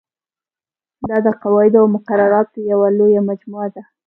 [1.09, 3.83] دا د قواعدو او مقرراتو یوه لویه مجموعه ده.